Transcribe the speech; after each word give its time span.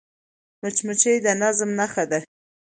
مچمچۍ 0.61 1.15
د 1.25 1.27
نظم 1.41 1.69
نښه 1.79 2.03
ده 2.11 2.19